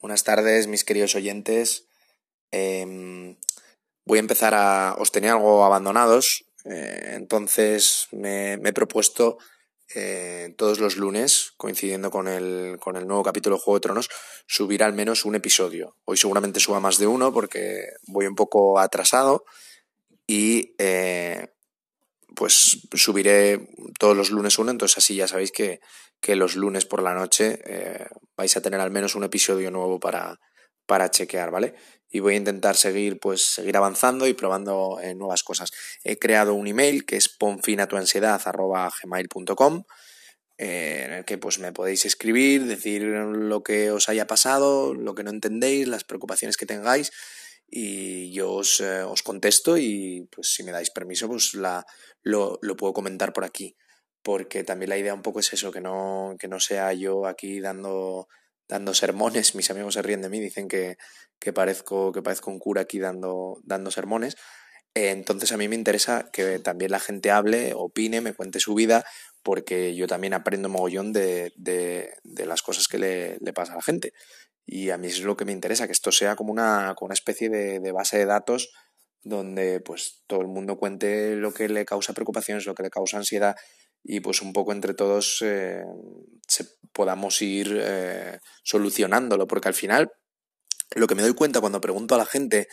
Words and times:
Buenas 0.00 0.24
tardes, 0.24 0.66
mis 0.66 0.84
queridos 0.84 1.14
oyentes. 1.14 1.88
Em, 2.50 3.36
voy 4.04 4.18
a 4.18 4.20
empezar 4.20 4.54
a. 4.54 4.94
Os 4.98 5.10
tenía 5.10 5.32
algo 5.32 5.64
abandonados, 5.64 6.44
eh, 6.64 7.12
entonces 7.14 8.08
me, 8.12 8.54
he 8.54 8.72
propuesto 8.74 9.38
eh, 9.94 10.54
todos 10.58 10.80
los 10.80 10.96
lunes, 10.96 11.54
coincidiendo 11.56 12.10
con 12.10 12.28
el, 12.28 12.78
con 12.78 12.96
el 12.96 13.06
nuevo 13.06 13.22
capítulo 13.22 13.56
de 13.56 13.62
Juego 13.62 13.78
de 13.78 13.82
Tronos, 13.82 14.10
subir 14.46 14.82
al 14.82 14.92
menos 14.92 15.24
un 15.24 15.34
episodio. 15.34 15.96
Hoy 16.04 16.18
seguramente 16.18 16.60
suba 16.60 16.78
más 16.78 16.98
de 16.98 17.06
uno 17.06 17.32
porque 17.32 17.88
voy 18.06 18.26
un 18.26 18.34
poco 18.34 18.78
atrasado 18.78 19.44
y 20.26 20.74
eh, 20.78 21.55
pues 22.36 22.86
subiré 22.92 23.68
todos 23.98 24.16
los 24.16 24.30
lunes 24.30 24.58
uno, 24.58 24.70
entonces 24.70 24.98
así 24.98 25.16
ya 25.16 25.26
sabéis 25.26 25.50
que, 25.50 25.80
que 26.20 26.36
los 26.36 26.54
lunes 26.54 26.84
por 26.84 27.02
la 27.02 27.14
noche 27.14 27.60
eh, 27.64 28.06
vais 28.36 28.54
a 28.56 28.60
tener 28.60 28.80
al 28.80 28.90
menos 28.90 29.14
un 29.14 29.24
episodio 29.24 29.70
nuevo 29.70 29.98
para, 29.98 30.38
para 30.86 31.10
chequear, 31.10 31.50
¿vale? 31.50 31.74
Y 32.08 32.20
voy 32.20 32.34
a 32.34 32.36
intentar 32.36 32.76
seguir, 32.76 33.18
pues, 33.18 33.42
seguir 33.42 33.76
avanzando 33.76 34.28
y 34.28 34.34
probando 34.34 35.00
eh, 35.02 35.14
nuevas 35.14 35.42
cosas. 35.42 35.72
He 36.04 36.18
creado 36.18 36.54
un 36.54 36.68
email 36.68 37.04
que 37.04 37.16
es 37.16 37.28
ponfinatuansiedad.gmail.com 37.28 39.84
eh, 40.58 41.02
en 41.04 41.12
el 41.12 41.24
que 41.24 41.36
pues 41.36 41.58
me 41.58 41.72
podéis 41.72 42.06
escribir, 42.06 42.64
decir 42.64 43.02
lo 43.02 43.62
que 43.62 43.90
os 43.90 44.08
haya 44.08 44.26
pasado, 44.26 44.94
lo 44.94 45.14
que 45.14 45.24
no 45.24 45.30
entendéis, 45.30 45.88
las 45.88 46.04
preocupaciones 46.04 46.56
que 46.56 46.66
tengáis 46.66 47.12
y 47.68 48.32
yo 48.32 48.52
os, 48.52 48.80
eh, 48.80 49.02
os 49.02 49.22
contesto 49.22 49.76
y 49.76 50.28
pues 50.30 50.52
si 50.52 50.62
me 50.62 50.72
dais 50.72 50.90
permiso 50.90 51.28
pues 51.28 51.54
la, 51.54 51.84
lo, 52.22 52.58
lo, 52.62 52.76
puedo 52.76 52.92
comentar 52.92 53.32
por 53.32 53.44
aquí. 53.44 53.76
Porque 54.22 54.64
también 54.64 54.90
la 54.90 54.98
idea 54.98 55.14
un 55.14 55.22
poco 55.22 55.40
es 55.40 55.52
eso 55.52 55.70
que 55.70 55.80
no, 55.80 56.36
que 56.38 56.48
no 56.48 56.58
sea 56.60 56.92
yo 56.92 57.26
aquí 57.26 57.60
dando, 57.60 58.28
dando 58.68 58.94
sermones. 58.94 59.54
Mis 59.54 59.70
amigos 59.70 59.94
se 59.94 60.02
ríen 60.02 60.22
de 60.22 60.28
mí 60.28 60.40
dicen 60.40 60.68
que, 60.68 60.96
que 61.38 61.52
parezco 61.52 62.12
que 62.12 62.22
parezco 62.22 62.50
un 62.50 62.58
cura 62.58 62.82
aquí 62.82 62.98
dando, 62.98 63.58
dando 63.62 63.90
sermones. 63.90 64.36
Entonces 64.94 65.52
a 65.52 65.58
mí 65.58 65.68
me 65.68 65.74
interesa 65.76 66.30
que 66.32 66.58
también 66.58 66.90
la 66.90 67.00
gente 67.00 67.30
hable, 67.30 67.72
opine, 67.74 68.22
me 68.22 68.32
cuente 68.32 68.60
su 68.60 68.74
vida, 68.74 69.04
porque 69.42 69.94
yo 69.94 70.06
también 70.06 70.32
aprendo 70.32 70.70
mogollón 70.70 71.12
de, 71.12 71.52
de, 71.54 72.14
de 72.24 72.46
las 72.46 72.62
cosas 72.62 72.88
que 72.88 72.96
le, 72.96 73.36
le, 73.40 73.52
pasa 73.52 73.74
a 73.74 73.76
la 73.76 73.82
gente. 73.82 74.14
Y 74.66 74.90
a 74.90 74.98
mí 74.98 75.06
es 75.06 75.20
lo 75.20 75.36
que 75.36 75.44
me 75.44 75.52
interesa, 75.52 75.86
que 75.86 75.92
esto 75.92 76.10
sea 76.10 76.34
como 76.34 76.52
una, 76.52 76.94
una 77.00 77.14
especie 77.14 77.48
de, 77.48 77.78
de, 77.80 77.92
base 77.92 78.18
de 78.18 78.26
datos 78.26 78.72
donde 79.22 79.80
pues 79.80 80.22
todo 80.26 80.40
el 80.40 80.48
mundo 80.48 80.76
cuente 80.76 81.34
lo 81.36 81.52
que 81.52 81.68
le 81.68 81.84
causa 81.84 82.12
preocupaciones, 82.12 82.66
lo 82.66 82.74
que 82.74 82.84
le 82.84 82.90
causa 82.90 83.16
ansiedad 83.16 83.56
y 84.04 84.20
pues 84.20 84.40
un 84.40 84.52
poco 84.52 84.72
entre 84.72 84.94
todos 84.94 85.42
eh, 85.42 85.82
se, 86.46 86.64
podamos 86.92 87.42
ir 87.42 87.76
eh, 87.80 88.38
solucionándolo, 88.62 89.46
porque 89.48 89.68
al 89.68 89.74
final 89.74 90.12
lo 90.94 91.08
que 91.08 91.16
me 91.16 91.22
doy 91.22 91.34
cuenta 91.34 91.60
cuando 91.60 91.80
pregunto 91.80 92.14
a 92.14 92.18
la 92.18 92.26
gente 92.26 92.68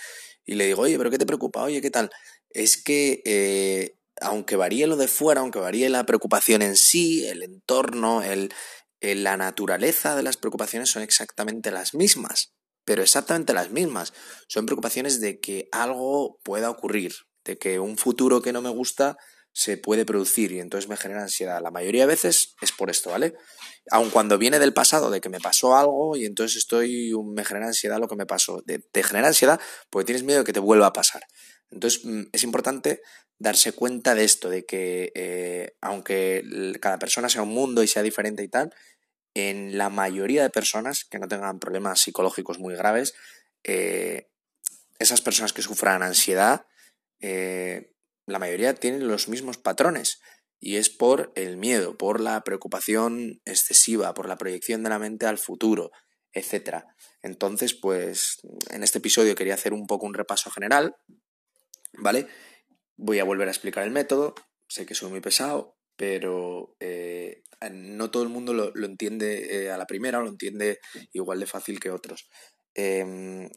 y 0.45 0.55
le 0.55 0.67
digo, 0.67 0.83
oye, 0.83 0.97
pero 0.97 1.09
¿qué 1.09 1.17
te 1.17 1.25
preocupa? 1.25 1.63
Oye, 1.63 1.81
¿qué 1.81 1.89
tal? 1.89 2.11
Es 2.49 2.81
que 2.81 3.23
eh, 3.25 3.97
aunque 4.21 4.55
varíe 4.55 4.85
lo 4.85 4.95
de 4.95 5.07
fuera, 5.07 5.41
aunque 5.41 5.59
varíe 5.59 5.89
la 5.89 6.05
preocupación 6.05 6.61
en 6.61 6.75
sí, 6.75 7.25
el 7.25 7.41
entorno, 7.41 8.21
el, 8.21 8.53
la 9.03 9.37
naturaleza 9.37 10.15
de 10.15 10.23
las 10.23 10.37
preocupaciones 10.37 10.89
son 10.89 11.03
exactamente 11.03 11.71
las 11.71 11.93
mismas, 11.93 12.53
pero 12.85 13.01
exactamente 13.01 13.53
las 13.53 13.69
mismas. 13.69 14.13
Son 14.47 14.65
preocupaciones 14.65 15.19
de 15.19 15.39
que 15.39 15.67
algo 15.71 16.39
pueda 16.43 16.69
ocurrir, 16.69 17.13
de 17.43 17.57
que 17.57 17.79
un 17.79 17.97
futuro 17.97 18.41
que 18.41 18.53
no 18.53 18.61
me 18.61 18.69
gusta 18.69 19.17
se 19.51 19.77
puede 19.77 20.05
producir 20.05 20.51
y 20.51 20.59
entonces 20.59 20.89
me 20.89 20.97
genera 20.97 21.21
ansiedad. 21.21 21.61
La 21.61 21.69
mayoría 21.69 22.03
de 22.03 22.07
veces 22.07 22.55
es 22.61 22.71
por 22.71 22.89
esto, 22.89 23.11
¿vale? 23.11 23.35
Aun 23.91 24.09
cuando 24.09 24.37
viene 24.37 24.57
del 24.57 24.73
pasado, 24.73 25.11
de 25.11 25.21
que 25.21 25.29
me 25.29 25.39
pasó 25.39 25.75
algo 25.75 26.15
y 26.15 26.25
entonces 26.25 26.57
estoy, 26.57 27.11
me 27.35 27.45
genera 27.45 27.67
ansiedad 27.67 27.99
lo 27.99 28.07
que 28.07 28.15
me 28.15 28.25
pasó. 28.25 28.63
te 28.63 29.03
genera 29.03 29.27
ansiedad 29.27 29.59
porque 29.91 30.05
tienes 30.05 30.23
miedo 30.23 30.39
de 30.39 30.45
que 30.45 30.53
te 30.53 30.59
vuelva 30.59 30.87
a 30.87 30.93
pasar. 30.93 31.21
Entonces 31.73 32.05
mm, 32.05 32.23
es 32.31 32.43
importante 32.43 33.01
darse 33.39 33.73
cuenta 33.73 34.15
de 34.15 34.23
esto, 34.23 34.49
de 34.49 34.65
que 34.65 35.11
eh, 35.15 35.75
aunque 35.81 36.43
cada 36.79 36.99
persona 36.99 37.29
sea 37.29 37.41
un 37.41 37.49
mundo 37.49 37.83
y 37.83 37.87
sea 37.87 38.03
diferente 38.03 38.43
y 38.43 38.47
tal, 38.47 38.73
en 39.33 39.77
la 39.77 39.89
mayoría 39.89 40.43
de 40.43 40.49
personas 40.49 41.05
que 41.05 41.19
no 41.19 41.27
tengan 41.27 41.59
problemas 41.59 41.99
psicológicos 41.99 42.59
muy 42.59 42.75
graves, 42.75 43.13
eh, 43.63 44.29
esas 44.99 45.21
personas 45.21 45.53
que 45.53 45.61
sufran 45.61 46.03
ansiedad, 46.03 46.67
eh, 47.19 47.93
la 48.25 48.39
mayoría 48.39 48.75
tienen 48.75 49.07
los 49.07 49.27
mismos 49.27 49.57
patrones. 49.57 50.21
Y 50.59 50.77
es 50.77 50.89
por 50.89 51.33
el 51.35 51.57
miedo, 51.57 51.97
por 51.97 52.21
la 52.21 52.41
preocupación 52.45 53.41
excesiva, 53.43 54.13
por 54.13 54.29
la 54.29 54.37
proyección 54.37 54.81
de 54.83 54.89
la 54.89 54.99
mente 54.99 55.25
al 55.25 55.37
futuro, 55.37 55.91
etc. 56.31 56.85
Entonces, 57.21 57.73
pues 57.73 58.39
en 58.69 58.83
este 58.83 58.99
episodio 58.99 59.35
quería 59.35 59.55
hacer 59.55 59.73
un 59.73 59.87
poco 59.87 60.05
un 60.05 60.13
repaso 60.13 60.49
general, 60.51 60.95
¿vale? 61.93 62.27
Voy 62.97 63.19
a 63.19 63.23
volver 63.23 63.47
a 63.47 63.51
explicar 63.51 63.83
el 63.83 63.91
método, 63.91 64.35
sé 64.67 64.85
que 64.85 64.95
soy 64.95 65.09
muy 65.09 65.21
pesado, 65.21 65.77
pero 65.95 66.75
eh, 66.79 67.43
no 67.71 68.11
todo 68.11 68.23
el 68.23 68.29
mundo 68.29 68.53
lo, 68.53 68.71
lo 68.73 68.85
entiende 68.85 69.65
eh, 69.65 69.71
a 69.71 69.77
la 69.77 69.87
primera 69.87 70.19
o 70.19 70.23
lo 70.23 70.29
entiende 70.29 70.79
igual 71.11 71.39
de 71.39 71.45
fácil 71.45 71.79
que 71.79 71.91
otros. 71.91 72.29
Eh, 72.75 73.49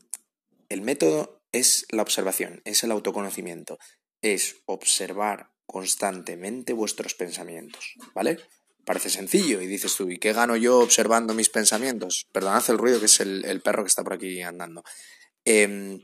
el 0.68 0.80
método 0.82 1.42
es 1.52 1.86
la 1.90 2.02
observación, 2.02 2.60
es 2.64 2.82
el 2.84 2.90
autoconocimiento, 2.90 3.78
es 4.20 4.56
observar 4.66 5.50
constantemente 5.66 6.72
vuestros 6.72 7.14
pensamientos, 7.14 7.94
¿vale? 8.14 8.38
Parece 8.84 9.10
sencillo 9.10 9.60
y 9.60 9.66
dices 9.66 9.96
tú, 9.96 10.10
¿y 10.10 10.18
qué 10.18 10.32
gano 10.32 10.56
yo 10.56 10.78
observando 10.78 11.34
mis 11.34 11.48
pensamientos? 11.48 12.26
Perdonad 12.32 12.62
el 12.68 12.78
ruido 12.78 13.00
que 13.00 13.06
es 13.06 13.20
el, 13.20 13.44
el 13.44 13.60
perro 13.60 13.82
que 13.82 13.88
está 13.88 14.04
por 14.04 14.14
aquí 14.14 14.42
andando. 14.42 14.84
Eh, 15.44 15.98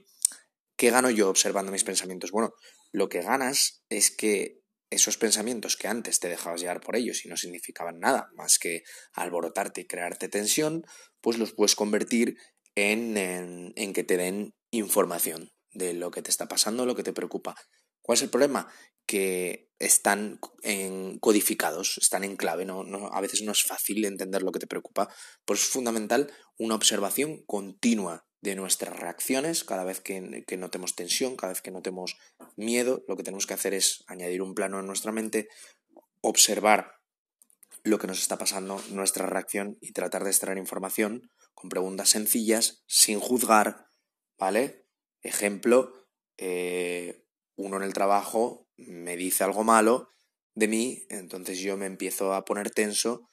¿Qué 0.77 0.91
gano 0.91 1.10
yo 1.10 1.28
observando 1.28 1.72
mis 1.72 1.84
pensamientos? 1.84 2.31
Bueno, 2.31 2.53
lo 2.93 3.09
que 3.09 3.22
ganas 3.22 3.83
es 3.88 4.10
que 4.10 4.62
esos 4.93 5.16
pensamientos 5.16 5.77
que 5.77 5.88
antes 5.88 6.21
te 6.21 6.28
dejabas 6.28 6.60
llevar 6.60 6.81
por 6.81 6.97
ellos 6.97 7.25
y 7.25 7.28
no 7.28 7.37
significaban 7.37 7.99
nada 7.99 8.28
más 8.34 8.59
que 8.59 8.82
alborotarte 9.15 9.82
y 9.82 9.87
crearte 9.87 10.28
tensión, 10.28 10.84
pues 11.22 11.38
los 11.38 11.55
puedes 11.55 11.75
convertir 11.75 12.37
en, 12.75 13.16
en, 13.16 13.93
que 13.93 14.05
te 14.05 14.19
den 14.19 14.55
información 14.71 15.50
de 15.71 15.94
lo 15.94 16.11
que 16.11 16.21
te 16.21 16.31
está 16.31 16.47
pasando, 16.47 16.84
lo 16.84 16.94
que 16.94 17.03
te 17.03 17.15
preocupa. 17.15 17.55
¿Cuál 18.03 18.16
es 18.16 18.22
el 18.22 18.31
problema? 18.31 18.71
Que 19.06 19.71
están 19.78 20.38
en 20.62 21.19
codificados, 21.19 21.97
están 21.99 22.25
en 22.25 22.37
clave, 22.37 22.66
no, 22.66 22.84
no, 22.84 23.09
a 23.12 23.21
veces 23.21 23.43
no 23.43 23.53
es 23.53 23.62
fácil 23.62 24.05
entender 24.05 24.43
lo 24.43 24.53
que 24.53 24.59
te 24.59 24.66
preocupa. 24.66 25.09
Por 25.47 25.56
eso 25.56 25.65
es 25.66 25.72
fundamental 25.72 26.31
una 26.59 26.75
observación 26.75 27.43
continua 27.47 28.27
de 28.42 28.56
nuestras 28.56 28.98
reacciones, 28.98 29.64
cada 29.64 29.84
vez 29.84 30.00
que, 30.00 30.44
que, 30.47 30.56
notemos 30.56 30.94
tensión, 30.94 31.36
cada 31.36 31.53
vez 31.53 31.62
que 31.62 31.70
notemos 31.70 32.16
miedo, 32.56 33.04
lo 33.08 33.16
que 33.16 33.22
tenemos 33.22 33.47
que 33.47 33.54
hacer 33.54 33.72
es 33.72 34.04
añadir 34.08 34.42
un 34.42 34.54
plano 34.54 34.80
en 34.80 34.86
nuestra 34.86 35.12
mente, 35.12 35.48
observar 36.20 36.97
lo 37.84 37.98
que 37.98 38.08
nos 38.08 38.20
está 38.20 38.38
pasando, 38.38 38.82
nuestra 38.91 39.26
reacción 39.26 39.78
y 39.81 39.92
tratar 39.92 40.25
de 40.25 40.31
extraer 40.31 40.58
información 40.58 41.31
con 41.54 41.70
preguntas 41.70 42.10
sencillas, 42.10 42.82
sin 42.86 43.20
juzgar, 43.20 43.86
¿vale? 44.38 44.86
Ejemplo, 45.20 45.92
eh, 46.36 47.25
uno 47.56 47.76
en 47.76 47.84
el 47.84 47.92
trabajo 47.92 48.69
me 48.76 49.16
dice 49.16 49.44
algo 49.44 49.62
malo 49.62 50.08
de 50.54 50.69
mí, 50.69 51.06
entonces 51.08 51.60
yo 51.60 51.76
me 51.76 51.86
empiezo 51.86 52.34
a 52.34 52.44
poner 52.44 52.70
tenso 52.70 53.31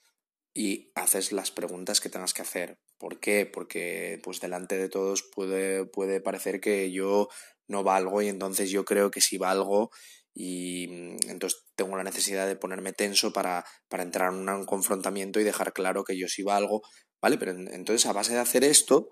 y 0.54 0.92
haces 0.96 1.32
las 1.32 1.52
preguntas 1.52 2.00
que 2.00 2.10
tengas 2.10 2.34
que 2.34 2.44
hacer. 2.44 2.80
¿Por 3.00 3.20
qué? 3.20 3.46
Porque 3.46 4.20
pues 4.24 4.42
delante 4.42 4.78
de 4.78 4.90
todos 4.90 5.24
puede, 5.24 5.86
puede 5.86 6.20
parecer 6.20 6.60
que 6.60 6.92
yo 6.92 7.30
no 7.68 7.84
valgo 7.84 8.22
y 8.22 8.28
entonces 8.28 8.70
yo 8.70 8.84
creo 8.84 9.10
que 9.10 9.22
sí 9.22 9.38
valgo 9.38 9.90
y 10.34 10.88
mm, 10.90 11.30
entonces 11.30 11.64
tengo 11.76 11.96
la 11.96 12.04
necesidad 12.04 12.46
de 12.46 12.58
ponerme 12.58 12.92
tenso 12.94 13.32
para, 13.32 13.66
para 13.88 14.04
entrar 14.04 14.34
en 14.34 14.50
un 14.50 14.66
confrontamiento 14.66 15.40
y 15.40 15.46
dejar 15.46 15.72
claro 15.72 16.04
que 16.04 16.18
yo 16.18 16.28
sí 16.28 16.44
valgo, 16.44 16.82
¿vale? 17.22 17.38
Pero 17.38 17.52
entonces 17.52 18.06
a 18.06 18.14
base 18.14 18.34
de 18.34 18.40
hacer 18.40 18.66
esto 18.66 19.10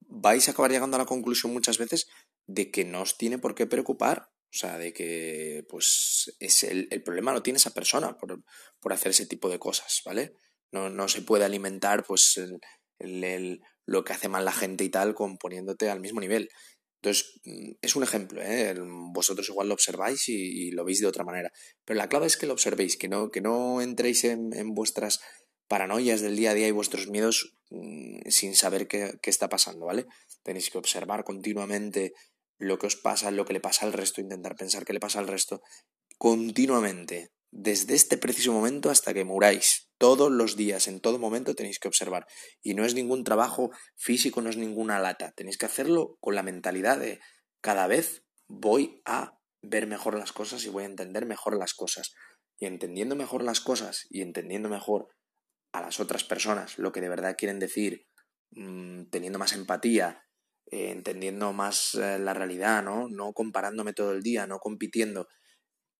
vais 0.00 0.48
a 0.48 0.52
acabar 0.52 0.70
llegando 0.70 0.96
a 0.96 1.00
la 1.00 1.06
conclusión 1.06 1.52
muchas 1.52 1.76
veces 1.76 2.08
de 2.46 2.70
que 2.70 2.84
no 2.86 3.02
os 3.02 3.18
tiene 3.18 3.38
por 3.38 3.54
qué 3.54 3.66
preocupar, 3.66 4.30
o 4.50 4.56
sea, 4.56 4.78
de 4.78 4.94
que 4.94 5.66
pues 5.68 6.34
es 6.40 6.62
el, 6.62 6.88
el 6.90 7.02
problema 7.02 7.34
lo 7.34 7.42
tiene 7.42 7.58
esa 7.58 7.74
persona 7.74 8.16
por, 8.16 8.42
por 8.80 8.92
hacer 8.94 9.10
ese 9.10 9.26
tipo 9.26 9.50
de 9.50 9.58
cosas, 9.58 10.00
¿vale? 10.06 10.32
No, 10.72 10.88
no 10.88 11.08
se 11.08 11.22
puede 11.22 11.44
alimentar 11.44 12.04
pues 12.04 12.38
el, 12.38 12.58
lo 13.00 14.04
que 14.04 14.12
hace 14.12 14.28
mal 14.28 14.44
la 14.44 14.52
gente 14.52 14.84
y 14.84 14.88
tal 14.88 15.14
con 15.14 15.38
poniéndote 15.38 15.90
al 15.90 16.00
mismo 16.00 16.20
nivel. 16.20 16.48
Entonces, 17.00 17.40
mm, 17.44 17.72
es 17.80 17.96
un 17.96 18.02
ejemplo, 18.02 18.42
¿eh? 18.42 18.74
vosotros 19.12 19.48
igual 19.48 19.68
lo 19.68 19.74
observáis 19.74 20.28
y, 20.28 20.70
lo 20.72 20.84
veis 20.84 21.00
de 21.00 21.06
otra 21.06 21.24
manera. 21.24 21.50
Pero 21.84 21.98
la 21.98 22.08
clave 22.08 22.26
es 22.26 22.36
que 22.36 22.46
lo 22.46 22.52
observéis, 22.52 22.96
que 22.96 23.08
no, 23.08 23.30
que 23.30 23.40
no 23.40 23.80
entréis 23.80 24.24
en, 24.24 24.52
en 24.52 24.74
vuestras 24.74 25.20
paranoias 25.68 26.20
del 26.20 26.36
día 26.36 26.50
a 26.50 26.54
día 26.54 26.68
y 26.68 26.72
vuestros 26.72 27.08
miedos 27.08 27.54
mmm, 27.70 28.20
sin 28.28 28.54
saber 28.56 28.88
qué, 28.88 29.12
qué, 29.22 29.30
está 29.30 29.48
pasando, 29.48 29.86
¿vale? 29.86 30.06
Tenéis 30.42 30.70
que 30.70 30.78
observar 30.78 31.24
continuamente 31.24 32.12
lo 32.58 32.78
que 32.78 32.86
os 32.86 32.96
pasa, 32.96 33.30
lo 33.30 33.44
que 33.44 33.52
le 33.52 33.60
pasa 33.60 33.86
al 33.86 33.92
resto, 33.92 34.20
intentar 34.20 34.56
pensar 34.56 34.84
qué 34.84 34.92
le 34.92 35.00
pasa 35.00 35.20
al 35.20 35.28
resto 35.28 35.62
continuamente, 36.18 37.30
desde 37.50 37.94
este 37.94 38.18
preciso 38.18 38.52
momento 38.52 38.90
hasta 38.90 39.14
que 39.14 39.24
muráis, 39.24 39.87
Todos 39.98 40.30
los 40.30 40.56
días, 40.56 40.86
en 40.88 41.00
todo 41.00 41.18
momento 41.18 41.54
tenéis 41.54 41.78
que 41.78 41.88
observar. 41.88 42.26
Y 42.62 42.74
no 42.74 42.84
es 42.84 42.94
ningún 42.94 43.24
trabajo 43.24 43.70
físico, 43.96 44.40
no 44.40 44.48
es 44.48 44.56
ninguna 44.56 45.00
lata. 45.00 45.32
Tenéis 45.32 45.58
que 45.58 45.66
hacerlo 45.66 46.16
con 46.20 46.34
la 46.34 46.42
mentalidad 46.42 46.98
de 46.98 47.20
cada 47.60 47.86
vez 47.86 48.24
voy 48.46 49.02
a 49.04 49.38
ver 49.60 49.86
mejor 49.86 50.16
las 50.16 50.32
cosas 50.32 50.64
y 50.64 50.68
voy 50.68 50.84
a 50.84 50.86
entender 50.86 51.26
mejor 51.26 51.56
las 51.58 51.74
cosas. 51.74 52.14
Y 52.58 52.66
entendiendo 52.66 53.16
mejor 53.16 53.42
las 53.42 53.60
cosas 53.60 54.06
y 54.08 54.22
entendiendo 54.22 54.68
mejor 54.68 55.08
a 55.72 55.82
las 55.82 56.00
otras 56.00 56.24
personas 56.24 56.78
lo 56.78 56.92
que 56.92 57.00
de 57.00 57.08
verdad 57.08 57.36
quieren 57.36 57.58
decir, 57.58 58.06
mm, 58.50 59.04
teniendo 59.10 59.38
más 59.38 59.52
empatía, 59.52 60.24
eh, 60.70 60.90
entendiendo 60.90 61.52
más 61.52 61.94
eh, 61.94 62.18
la 62.18 62.34
realidad, 62.34 62.82
¿no? 62.82 63.08
No 63.08 63.32
comparándome 63.32 63.92
todo 63.92 64.12
el 64.12 64.22
día, 64.22 64.46
no 64.46 64.58
compitiendo. 64.58 65.28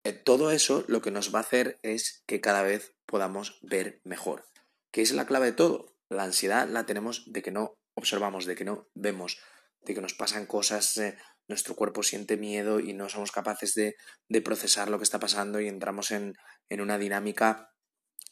Eh, 0.08 0.14
todo 0.14 0.50
eso 0.52 0.86
lo 0.88 1.02
que 1.02 1.10
nos 1.10 1.34
va 1.34 1.40
a 1.40 1.42
hacer 1.42 1.78
es 1.82 2.22
que 2.26 2.40
cada 2.40 2.62
vez 2.62 2.94
podamos 3.04 3.58
ver 3.60 4.00
mejor. 4.04 4.46
¿Qué 4.90 5.02
es 5.02 5.12
la 5.12 5.26
clave 5.26 5.46
de 5.46 5.52
todo? 5.52 5.94
La 6.08 6.22
ansiedad 6.22 6.66
la 6.66 6.86
tenemos 6.86 7.30
de 7.30 7.42
que 7.42 7.50
no 7.50 7.74
observamos, 7.94 8.46
de 8.46 8.54
que 8.54 8.64
no 8.64 8.88
vemos, 8.94 9.38
de 9.82 9.94
que 9.94 10.00
nos 10.00 10.14
pasan 10.14 10.46
cosas, 10.46 10.98
nuestro 11.46 11.76
cuerpo 11.76 12.02
siente 12.02 12.38
miedo 12.38 12.80
y 12.80 12.94
no 12.94 13.10
somos 13.10 13.32
capaces 13.32 13.74
de, 13.74 13.96
procesar 14.40 14.88
lo 14.88 14.96
que 14.96 15.04
está 15.04 15.18
pasando 15.18 15.60
y 15.60 15.68
entramos 15.68 16.10
en, 16.10 16.32
en 16.70 16.80
una 16.80 16.96
dinámica 16.96 17.74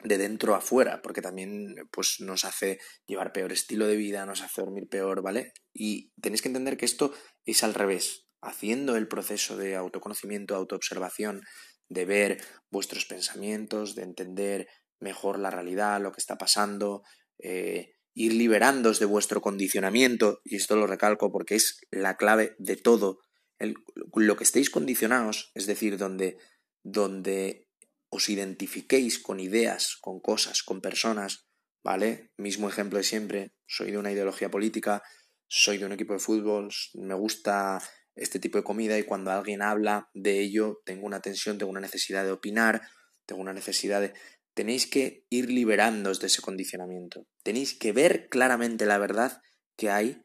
de 0.02 0.16
dentro 0.16 0.54
a 0.54 0.62
fuera, 0.62 1.02
porque 1.02 1.20
también 1.20 1.74
pues, 1.90 2.20
nos 2.20 2.46
hace 2.46 2.80
llevar 3.06 3.34
peor 3.34 3.52
estilo 3.52 3.86
de 3.86 3.96
vida, 3.96 4.24
nos 4.24 4.40
hace 4.40 4.62
dormir 4.62 4.88
peor, 4.88 5.20
¿vale? 5.20 5.52
Y 5.74 6.10
tenéis 6.22 6.40
que 6.40 6.48
entender 6.48 6.78
que 6.78 6.86
esto 6.86 7.12
es 7.44 7.62
al 7.62 7.74
revés. 7.74 8.25
Haciendo 8.42 8.96
el 8.96 9.08
proceso 9.08 9.56
de 9.56 9.76
autoconocimiento, 9.76 10.54
autoobservación, 10.54 11.42
de 11.88 12.04
ver 12.04 12.44
vuestros 12.70 13.04
pensamientos, 13.06 13.94
de 13.94 14.02
entender 14.02 14.68
mejor 15.00 15.38
la 15.38 15.50
realidad, 15.50 16.00
lo 16.00 16.12
que 16.12 16.20
está 16.20 16.36
pasando, 16.36 17.02
eh, 17.38 17.92
ir 18.14 18.32
liberándoos 18.32 18.98
de 18.98 19.06
vuestro 19.06 19.40
condicionamiento, 19.40 20.40
y 20.44 20.56
esto 20.56 20.74
lo 20.76 20.86
recalco 20.86 21.30
porque 21.30 21.54
es 21.54 21.80
la 21.90 22.16
clave 22.16 22.56
de 22.58 22.76
todo, 22.76 23.20
lo 24.14 24.36
que 24.36 24.44
estéis 24.44 24.70
condicionados, 24.70 25.50
es 25.54 25.66
decir, 25.66 25.98
donde, 25.98 26.38
donde 26.82 27.68
os 28.08 28.28
identifiquéis 28.28 29.18
con 29.18 29.40
ideas, 29.40 29.96
con 30.00 30.20
cosas, 30.20 30.62
con 30.62 30.80
personas, 30.80 31.46
¿vale? 31.84 32.32
Mismo 32.36 32.68
ejemplo 32.68 32.98
de 32.98 33.04
siempre, 33.04 33.52
soy 33.66 33.90
de 33.90 33.98
una 33.98 34.12
ideología 34.12 34.50
política, 34.50 35.02
soy 35.46 35.78
de 35.78 35.86
un 35.86 35.92
equipo 35.92 36.14
de 36.14 36.18
fútbol, 36.18 36.70
me 36.94 37.14
gusta 37.14 37.80
este 38.16 38.40
tipo 38.40 38.58
de 38.58 38.64
comida 38.64 38.98
y 38.98 39.04
cuando 39.04 39.30
alguien 39.30 39.62
habla 39.62 40.10
de 40.14 40.40
ello 40.40 40.80
tengo 40.84 41.06
una 41.06 41.20
tensión, 41.20 41.58
tengo 41.58 41.70
una 41.70 41.80
necesidad 41.80 42.24
de 42.24 42.32
opinar, 42.32 42.82
tengo 43.26 43.42
una 43.42 43.52
necesidad 43.52 44.00
de... 44.00 44.14
Tenéis 44.54 44.86
que 44.86 45.26
ir 45.28 45.50
liberándoos 45.50 46.18
de 46.20 46.28
ese 46.28 46.40
condicionamiento. 46.40 47.26
Tenéis 47.42 47.78
que 47.78 47.92
ver 47.92 48.28
claramente 48.30 48.86
la 48.86 48.96
verdad 48.96 49.42
que 49.76 49.90
hay 49.90 50.24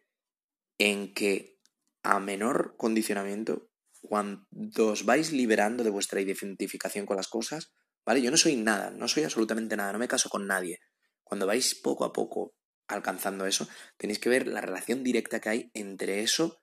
en 0.77 1.13
que 1.13 1.59
a 2.03 2.19
menor 2.19 2.75
condicionamiento 2.77 3.69
cuando 4.01 4.47
os 4.77 5.05
vais 5.05 5.31
liberando 5.31 5.83
de 5.83 5.89
vuestra 5.89 6.21
identificación 6.21 7.05
con 7.05 7.17
las 7.17 7.27
cosas, 7.27 7.73
¿vale? 8.05 8.21
Yo 8.21 8.31
no 8.31 8.37
soy 8.37 8.55
nada, 8.55 8.89
no 8.89 9.07
soy 9.07 9.23
absolutamente 9.23 9.77
nada, 9.77 9.91
no 9.93 9.99
me 9.99 10.07
caso 10.07 10.29
con 10.29 10.47
nadie. 10.47 10.79
Cuando 11.23 11.45
vais 11.45 11.75
poco 11.75 12.05
a 12.05 12.13
poco 12.13 12.55
alcanzando 12.87 13.45
eso, 13.45 13.67
tenéis 13.97 14.19
que 14.19 14.29
ver 14.29 14.47
la 14.47 14.61
relación 14.61 15.03
directa 15.03 15.39
que 15.39 15.49
hay 15.49 15.71
entre 15.73 16.21
eso 16.21 16.57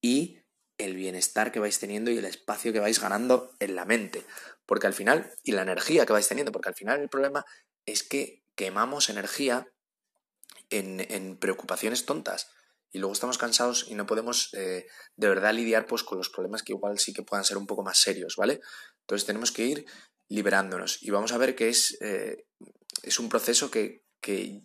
y 0.00 0.39
el 0.84 0.94
bienestar 0.96 1.52
que 1.52 1.60
vais 1.60 1.78
teniendo 1.78 2.10
y 2.10 2.18
el 2.18 2.24
espacio 2.24 2.72
que 2.72 2.80
vais 2.80 3.00
ganando 3.00 3.54
en 3.60 3.74
la 3.74 3.84
mente. 3.84 4.24
Porque 4.66 4.86
al 4.86 4.94
final, 4.94 5.32
y 5.42 5.52
la 5.52 5.62
energía 5.62 6.06
que 6.06 6.12
vais 6.12 6.28
teniendo, 6.28 6.52
porque 6.52 6.68
al 6.68 6.74
final 6.74 7.00
el 7.00 7.08
problema 7.08 7.44
es 7.86 8.02
que 8.02 8.42
quemamos 8.54 9.08
energía 9.08 9.68
en, 10.70 11.36
preocupaciones 11.38 12.06
tontas 12.06 12.50
y 12.92 12.98
luego 12.98 13.12
estamos 13.12 13.38
cansados 13.38 13.86
y 13.88 13.94
no 13.94 14.06
podemos 14.06 14.50
eh, 14.54 14.86
de 15.16 15.28
verdad 15.28 15.54
lidiar 15.54 15.86
pues 15.86 16.02
con 16.02 16.18
los 16.18 16.28
problemas 16.28 16.62
que 16.62 16.72
igual 16.72 16.98
sí 16.98 17.12
que 17.12 17.22
puedan 17.22 17.44
ser 17.44 17.56
un 17.56 17.66
poco 17.66 17.82
más 17.82 17.98
serios, 17.98 18.36
¿vale? 18.36 18.60
Entonces 19.00 19.26
tenemos 19.26 19.52
que 19.52 19.64
ir 19.64 19.86
liberándonos 20.28 21.02
y 21.02 21.10
vamos 21.10 21.32
a 21.32 21.38
ver 21.38 21.56
que 21.56 21.68
es, 21.68 21.98
eh, 22.00 22.46
es 23.02 23.18
un 23.18 23.28
proceso 23.28 23.70
que, 23.70 24.04
que, 24.20 24.62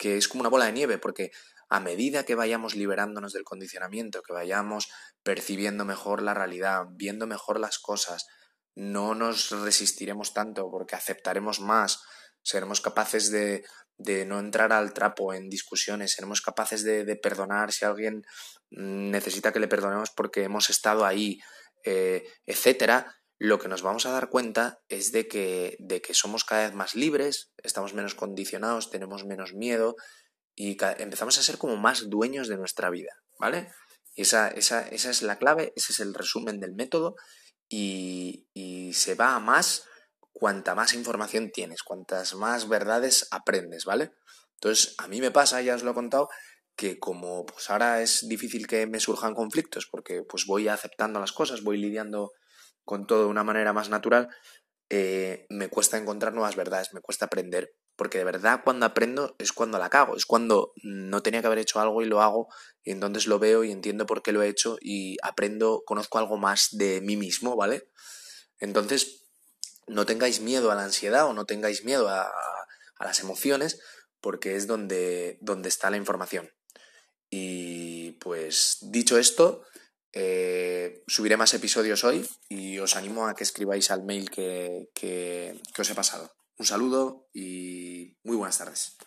es 0.00 0.28
como 0.28 0.40
una 0.40 0.50
bola 0.50 0.66
de 0.66 0.72
nieve 0.72 0.98
porque 0.98 1.30
a 1.74 1.80
medida 1.80 2.24
que 2.24 2.36
vayamos 2.36 2.76
liberándonos 2.76 3.32
del 3.32 3.42
condicionamiento, 3.42 4.22
que 4.22 4.32
vayamos 4.32 4.92
percibiendo 5.24 5.84
mejor 5.84 6.22
la 6.22 6.32
realidad, 6.32 6.84
viendo 6.92 7.26
mejor 7.26 7.58
las 7.58 7.80
cosas, 7.80 8.28
no 8.76 9.16
nos 9.16 9.50
resistiremos 9.50 10.32
tanto 10.32 10.70
porque 10.70 10.94
aceptaremos 10.94 11.58
más, 11.58 12.00
seremos 12.42 12.80
capaces 12.80 13.32
de, 13.32 13.64
de 13.98 14.24
no 14.24 14.38
entrar 14.38 14.72
al 14.72 14.92
trapo 14.92 15.34
en 15.34 15.50
discusiones, 15.50 16.12
seremos 16.12 16.42
capaces 16.42 16.84
de, 16.84 17.04
de, 17.04 17.16
perdonar 17.16 17.72
si 17.72 17.84
alguien 17.84 18.22
necesita 18.70 19.52
que 19.52 19.58
le 19.58 19.66
perdonemos 19.66 20.10
porque 20.10 20.44
hemos 20.44 20.70
estado 20.70 21.04
ahí, 21.04 21.40
eh, 21.84 22.22
etcétera, 22.46 23.16
lo 23.40 23.58
que 23.58 23.66
nos 23.66 23.82
vamos 23.82 24.06
a 24.06 24.12
dar 24.12 24.28
cuenta 24.28 24.78
es 24.88 25.10
de 25.10 25.26
que, 25.26 25.76
de 25.80 26.00
que 26.00 26.14
somos 26.14 26.44
cada 26.44 26.66
vez 26.66 26.74
más 26.74 26.94
libres, 26.94 27.50
estamos 27.64 27.94
menos 27.94 28.14
condicionados, 28.14 28.90
tenemos 28.90 29.24
menos 29.24 29.54
miedo 29.54 29.96
y 30.54 30.76
empezamos 30.98 31.38
a 31.38 31.42
ser 31.42 31.58
como 31.58 31.76
más 31.76 32.08
dueños 32.08 32.48
de 32.48 32.56
nuestra 32.56 32.90
vida, 32.90 33.12
¿vale? 33.38 33.72
Esa, 34.16 34.48
esa, 34.48 34.86
esa 34.88 35.10
es 35.10 35.22
la 35.22 35.38
clave, 35.38 35.72
ese 35.76 35.92
es 35.92 36.00
el 36.00 36.14
resumen 36.14 36.60
del 36.60 36.74
método 36.74 37.16
y, 37.68 38.46
y 38.54 38.92
se 38.92 39.14
va 39.14 39.34
a 39.34 39.40
más 39.40 39.84
cuanta 40.32 40.74
más 40.74 40.94
información 40.94 41.50
tienes, 41.50 41.82
cuantas 41.82 42.34
más 42.34 42.68
verdades 42.68 43.28
aprendes, 43.30 43.84
¿vale? 43.84 44.12
Entonces, 44.54 44.94
a 44.98 45.08
mí 45.08 45.20
me 45.20 45.30
pasa, 45.30 45.62
ya 45.62 45.74
os 45.74 45.82
lo 45.82 45.92
he 45.92 45.94
contado, 45.94 46.28
que 46.76 46.98
como 46.98 47.46
pues 47.46 47.70
ahora 47.70 48.02
es 48.02 48.28
difícil 48.28 48.66
que 48.66 48.86
me 48.86 49.00
surjan 49.00 49.34
conflictos 49.34 49.86
porque 49.86 50.22
pues 50.22 50.46
voy 50.46 50.68
aceptando 50.68 51.20
las 51.20 51.32
cosas, 51.32 51.62
voy 51.62 51.78
lidiando 51.78 52.32
con 52.84 53.06
todo 53.06 53.20
de 53.24 53.30
una 53.30 53.44
manera 53.44 53.72
más 53.72 53.88
natural, 53.88 54.28
eh, 54.90 55.46
me 55.48 55.68
cuesta 55.68 55.96
encontrar 55.96 56.32
nuevas 56.32 56.56
verdades, 56.56 56.92
me 56.92 57.00
cuesta 57.00 57.26
aprender, 57.26 57.74
porque 57.96 58.18
de 58.18 58.24
verdad 58.24 58.60
cuando 58.64 58.86
aprendo 58.86 59.34
es 59.38 59.52
cuando 59.52 59.78
la 59.78 59.90
cago, 59.90 60.16
es 60.16 60.26
cuando 60.26 60.72
no 60.82 61.22
tenía 61.22 61.40
que 61.40 61.46
haber 61.46 61.58
hecho 61.58 61.80
algo 61.80 62.02
y 62.02 62.06
lo 62.06 62.22
hago 62.22 62.48
y 62.82 62.90
entonces 62.90 63.26
lo 63.26 63.38
veo 63.38 63.64
y 63.64 63.72
entiendo 63.72 64.06
por 64.06 64.22
qué 64.22 64.32
lo 64.32 64.42
he 64.42 64.48
hecho 64.48 64.76
y 64.80 65.16
aprendo, 65.22 65.82
conozco 65.86 66.18
algo 66.18 66.36
más 66.36 66.68
de 66.72 67.00
mí 67.00 67.16
mismo, 67.16 67.56
¿vale? 67.56 67.88
Entonces, 68.58 69.24
no 69.86 70.06
tengáis 70.06 70.40
miedo 70.40 70.70
a 70.70 70.74
la 70.74 70.84
ansiedad 70.84 71.26
o 71.26 71.34
no 71.34 71.44
tengáis 71.44 71.84
miedo 71.84 72.08
a, 72.08 72.22
a 72.22 73.04
las 73.04 73.20
emociones, 73.20 73.80
porque 74.20 74.56
es 74.56 74.66
donde, 74.66 75.38
donde 75.40 75.68
está 75.68 75.90
la 75.90 75.96
información. 75.96 76.50
Y 77.30 78.12
pues 78.12 78.78
dicho 78.80 79.18
esto, 79.18 79.64
eh, 80.14 81.02
subiré 81.06 81.36
más 81.36 81.52
episodios 81.54 82.04
hoy 82.04 82.26
y 82.48 82.78
os 82.78 82.96
animo 82.96 83.26
a 83.26 83.34
que 83.34 83.44
escribáis 83.44 83.90
al 83.90 84.04
mail 84.04 84.30
que, 84.30 84.88
os 85.76 85.90
he 85.90 85.94
pasado. 85.94 86.30
Un 86.56 86.66
saludo 86.66 87.28
y 87.32 88.16
muy 88.22 88.36
buenas 88.36 88.58
tardes. 88.58 88.96